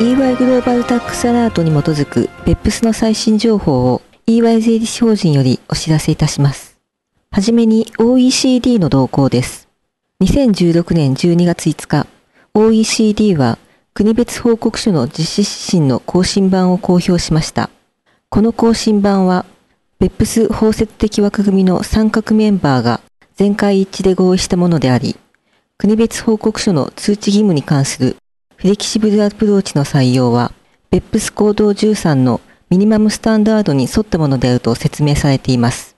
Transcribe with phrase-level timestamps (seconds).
[0.00, 6.80] EY グローバルタックスアラートに基づく BEPS の最新情報を EY 税理士法人よりお知らせいたします。
[7.30, 9.68] はじめに OECD の動向です。
[10.22, 12.06] 2016年12月5日、
[12.54, 13.58] OECD は
[13.92, 17.68] 国別報告書の実施指針の更新版を公表しました。
[18.30, 19.44] この更新版は、
[20.00, 23.02] BEPS 包摂的枠組みの参画メンバーが
[23.34, 25.16] 全会一致で合意したものであり、
[25.76, 28.16] 国別報告書の通知義務に関する
[28.60, 30.52] フレキシブルアプローチの採用は、
[30.90, 35.96] BEPS 行動13のミニマムスタンダードに沿ったものであると説明されています。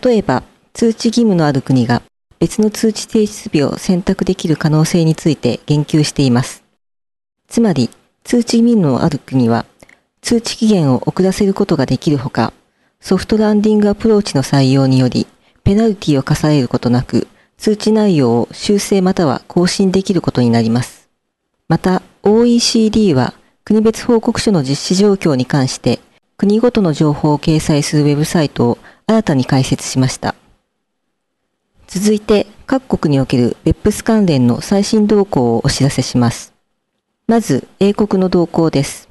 [0.00, 2.02] 例えば、通知義務のある国が
[2.38, 6.62] 別の通知提出日を選択できる可能性について言及しています。
[7.48, 7.90] つまり、
[8.22, 9.66] 通知義務のある国は、
[10.20, 12.52] 通知期限を遅らせることができるほか、
[13.00, 15.26] ソフトランディングアプローチの採用により、
[15.64, 17.26] ペナルティを課されることなく、
[17.58, 21.01] 通知内容を修正または更新できることになります。
[21.72, 23.32] また、OECD は
[23.64, 26.00] 国別報告書の実施状況に関して、
[26.36, 30.34] 国ごとの情報を掲載するウェブサイトを新たに開設しました。
[31.86, 36.52] 続いて、各国における BEPS 関連の最新動向をお知らせします。
[37.26, 39.08] まず、英国の動向です。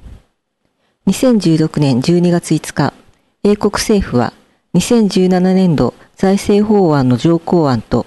[1.08, 2.94] 2016年12月5日、
[3.42, 4.32] 英国政府は
[4.74, 8.06] 2017年度財政法案の条項案と、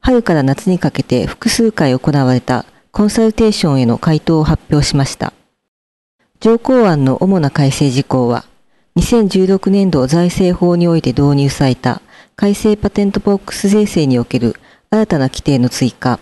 [0.00, 5.32] 春から夏にかけて複数回行われたコンサルテーションへの回答を発表しました。
[6.40, 8.44] 条項案の主な改正事項は、
[8.96, 12.02] 2016年度財政法において導入された
[12.36, 14.56] 改正パテントボックス税制における
[14.90, 16.20] 新たな規定の追加、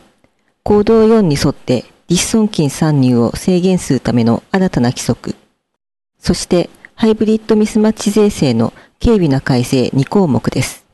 [0.62, 5.34] 行動4に沿って実損金参入を制限するための新たな規則、
[6.20, 10.86] そしてハイブリッドミスマッチ税制の軽微な改正2項目です。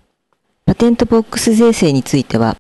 [0.65, 2.57] パテントボックス税制については、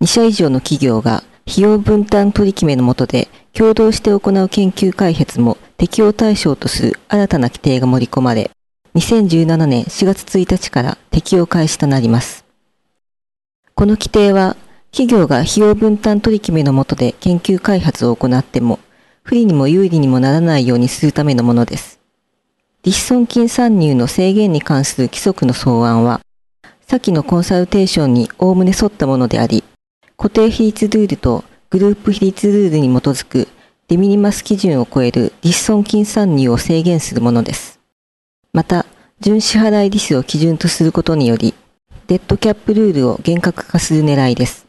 [0.00, 8.52] 2社以上の企業が費用分担取り決めの下で共同して行う研究開発も適用対象とする新たな規定が盛り込まれ、
[8.94, 12.44] 2017年4月1日から適用開始となります。
[13.74, 14.56] この規定は、
[14.92, 18.78] 企業が費用分担取り決めの下で研究開発を行っても、
[19.22, 21.98] 不利にも有利にもならないようにするためのものです。
[22.84, 26.20] 立損金参入の制限に関する規則の草案は、
[26.86, 29.64] 先のコンサルテーションにおおむね沿ったものであり、
[30.20, 33.48] 固定比率ルールとグループ比率ルールに基づく
[33.88, 37.80] デミニマス基準を超える実損金参入を制限するものです。
[38.52, 38.84] また、
[39.20, 41.54] 純支払い利子を基準とすることにより、
[42.06, 44.66] デッドキャップルールを厳格化する狙いです。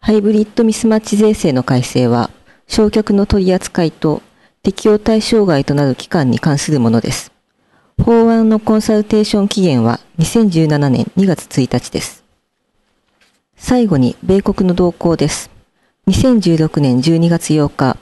[0.00, 2.28] ハイブリッドミスマッチ税制の改正は、
[2.66, 4.22] 償却の取り扱いと
[4.64, 7.30] 適用対象外となる期間に関するものです。
[8.02, 12.24] 法案のコンサルテーション期限は2017年2月1日です。
[13.62, 15.50] 最後に米国の動向です。
[16.08, 17.98] 2016年12月8日、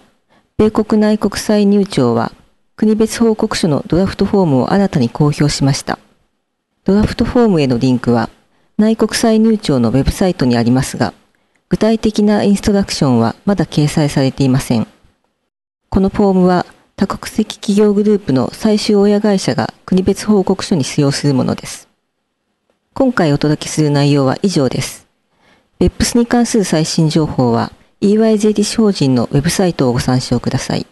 [0.57, 2.33] 米国内国際入庁は
[2.77, 5.99] 国別報告書のドラフトフォームを新たに公表しました。
[6.85, 8.31] ドラフトフォームへのリンクは
[8.79, 11.13] 内国際入庁のウェブサイトにありますが、
[11.69, 14.87] 具体的なインストラクションはまだ掲載されていません。
[15.91, 21.89] このフォームは多国籍企業グループの最終親会社が国別報告書に使用するものです。
[22.95, 25.08] 今回お届けする内容は以上です。
[25.81, 30.87] BEPS に関する最新情報は EYJDC 法人のウェブサイトをご参照ください。